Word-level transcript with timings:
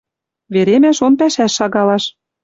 Веремӓ 0.53 0.91
шон 0.97 1.13
пӓшӓш 1.19 1.51
шагалаш. 1.57 2.03